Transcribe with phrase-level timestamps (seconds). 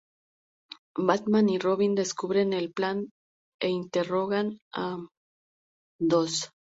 [0.97, 3.11] Batman y Robin descubren el plan
[3.61, 4.97] e interrogan a
[5.99, 6.49] Dodge.